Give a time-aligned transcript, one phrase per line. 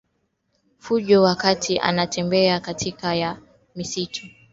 [0.77, 3.37] fujo wakati anatembea katikati ya
[3.75, 4.41] msitu Alijua